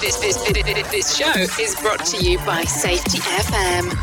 [0.00, 0.36] This, this,
[0.90, 3.96] this, show is brought to you by Safety FM.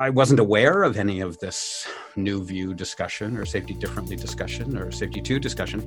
[0.00, 1.86] I wasn't aware of any of this
[2.16, 5.86] new view discussion or safety differently discussion or safety two discussion.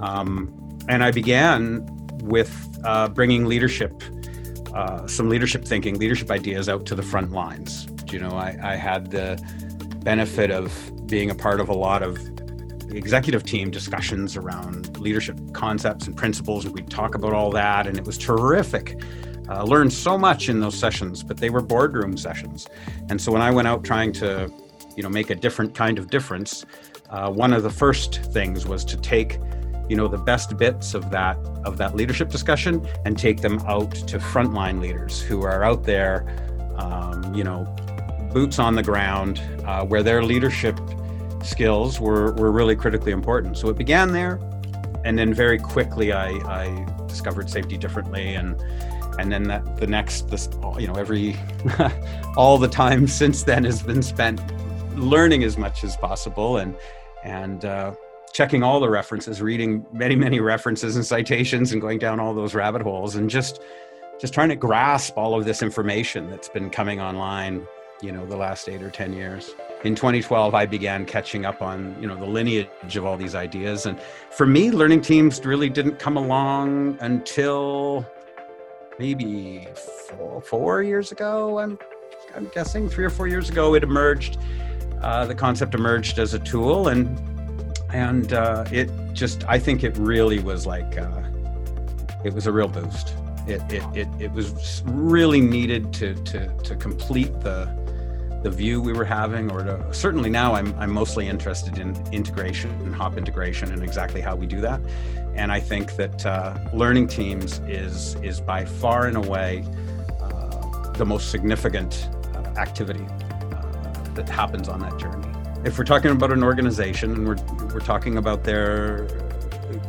[0.00, 1.86] Um, and I began
[2.22, 4.02] with uh, bringing leadership,
[4.74, 7.86] uh, some leadership thinking, leadership ideas out to the front lines.
[8.10, 9.38] You know, I, I had the
[10.02, 10.72] benefit of
[11.06, 12.35] being a part of a lot of
[12.90, 17.98] executive team discussions around leadership concepts and principles, and we'd talk about all that, and
[17.98, 19.00] it was terrific.
[19.48, 22.66] Uh, learned so much in those sessions, but they were boardroom sessions.
[23.08, 24.50] And so when I went out trying to,
[24.96, 26.64] you know, make a different kind of difference,
[27.10, 29.38] uh, one of the first things was to take,
[29.88, 33.92] you know, the best bits of that of that leadership discussion and take them out
[33.92, 36.26] to frontline leaders who are out there,
[36.76, 37.64] um, you know,
[38.32, 40.76] boots on the ground, uh, where their leadership
[41.46, 43.56] skills were, were really critically important.
[43.56, 44.38] So it began there.
[45.04, 48.34] And then very quickly, I, I discovered safety differently.
[48.34, 48.60] And,
[49.18, 51.36] and then that, the next, this, you know, every,
[52.36, 54.40] all the time since then has been spent
[54.98, 56.74] learning as much as possible and,
[57.22, 57.94] and, uh,
[58.32, 62.54] checking all the references, reading many, many references and citations and going down all those
[62.54, 63.62] rabbit holes and just,
[64.20, 67.66] just trying to grasp all of this information that's been coming online,
[68.02, 71.96] you know, the last eight or 10 years in 2012 i began catching up on
[72.00, 73.86] you know the lineage of all these ideas.
[73.86, 78.06] And for me learning teams really didn't come along until
[78.98, 79.68] maybe
[80.08, 81.78] four, four years ago i'm
[82.34, 82.88] i'm guessing.
[82.88, 84.38] Three or four years ago it emerged
[85.02, 86.88] uh, the concept emerged as a tool.
[86.88, 87.20] And
[87.92, 91.22] and uh, it just i think it really was like uh,
[92.26, 93.14] it was a real boost.
[93.46, 97.66] It, it, it, it was really needed to, to, to complete the,
[98.46, 102.70] the view we were having, or to, certainly now I'm, I'm mostly interested in integration
[102.82, 104.80] and HOP integration and exactly how we do that.
[105.34, 109.64] And I think that uh, learning teams is, is by far and away
[110.20, 113.04] uh, the most significant uh, activity
[113.50, 113.62] uh,
[114.14, 115.26] that happens on that journey.
[115.64, 119.08] If we're talking about an organization and we're, we're talking about their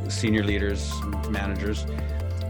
[0.09, 0.91] senior leaders,
[1.29, 1.85] managers,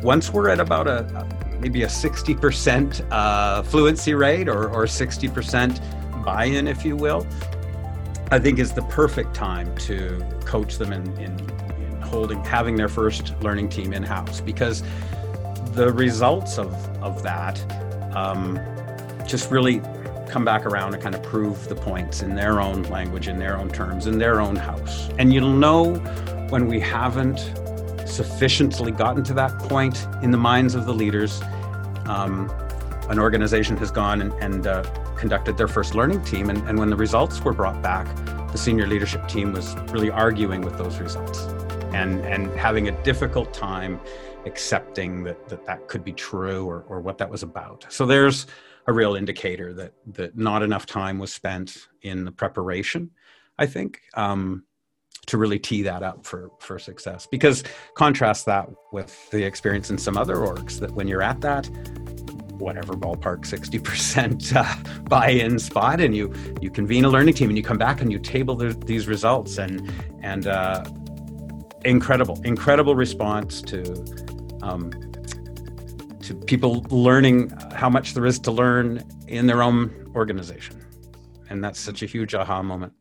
[0.01, 1.27] once we're at about a,
[1.59, 7.25] maybe a 60% uh, fluency rate or, or 60% buy in, if you will,
[8.31, 11.40] I think is the perfect time to coach them in, in,
[11.81, 14.84] in holding, having their first learning team in house because
[15.73, 17.59] the results of, of that
[18.16, 18.59] um,
[19.25, 19.81] just really
[20.28, 23.57] come back around and kind of prove the points in their own language, in their
[23.57, 25.09] own terms, in their own house.
[25.18, 25.95] And you'll know
[26.50, 27.39] when we haven't
[28.07, 31.41] sufficiently gotten to that point in the minds of the leaders.
[32.06, 32.50] Um,
[33.09, 34.84] an organization has gone and, and uh,
[35.16, 36.50] conducted their first learning team.
[36.50, 38.07] And, and when the results were brought back,
[38.51, 41.40] the senior leadership team was really arguing with those results
[41.94, 44.00] and, and having a difficult time
[44.45, 47.85] accepting that that, that could be true or, or what that was about.
[47.89, 48.47] So there's
[48.88, 53.12] a real indicator that, that not enough time was spent in the preparation,
[53.57, 54.63] I think, um,
[55.25, 57.28] to really tee that up for, for success.
[57.29, 57.63] Because
[57.95, 61.69] contrast that with the experience in some other orgs that when you're at that,
[62.59, 67.63] whatever ballpark 60% uh, buy-in spot and you you convene a learning team and you
[67.63, 69.91] come back and you table the, these results and
[70.22, 70.83] and uh,
[71.85, 73.83] incredible incredible response to
[74.63, 74.91] um,
[76.19, 80.83] to people learning how much there is to learn in their own organization
[81.50, 82.91] and that's such a huge aha moment